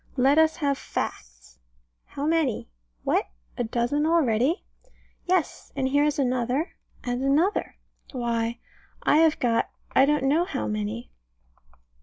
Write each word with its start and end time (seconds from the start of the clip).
Let 0.17 0.39
us 0.39 0.55
have 0.55 0.79
facts. 0.79 1.59
How 2.05 2.25
many? 2.25 2.71
What! 3.03 3.27
a 3.55 3.63
dozen 3.63 4.07
already? 4.07 4.63
Yes 5.27 5.71
and 5.75 5.87
here 5.89 6.05
is 6.05 6.17
another, 6.17 6.71
and 7.03 7.21
another. 7.23 7.75
Why, 8.11 8.57
I 9.03 9.17
have 9.17 9.37
got 9.39 9.69
I 9.95 10.05
don't 10.05 10.23
know 10.23 10.43
how 10.43 10.65
many. 10.65 11.11